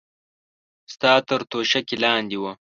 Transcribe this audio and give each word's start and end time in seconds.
ستا 0.93 1.11
تر 1.27 1.39
توشکې 1.51 1.95
لاندې 2.03 2.37
وه. 2.41 2.51